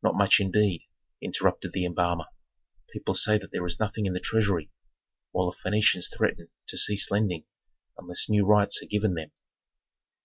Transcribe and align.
"Not 0.00 0.14
much 0.14 0.38
indeed!" 0.38 0.84
interrupted 1.20 1.72
the 1.72 1.84
embalmer. 1.84 2.26
"People 2.92 3.14
say 3.14 3.36
that 3.36 3.50
there 3.50 3.66
is 3.66 3.80
nothing 3.80 4.06
in 4.06 4.12
the 4.12 4.20
treasury, 4.20 4.70
while 5.32 5.50
the 5.50 5.56
Phœnicians 5.56 6.06
threaten 6.16 6.50
to 6.68 6.78
cease 6.78 7.10
lending 7.10 7.46
unless 7.98 8.28
new 8.28 8.46
rights 8.46 8.80
are 8.80 8.86
given 8.86 9.14
them." 9.14 9.32